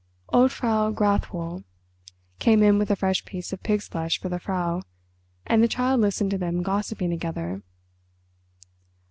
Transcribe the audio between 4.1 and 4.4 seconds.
for the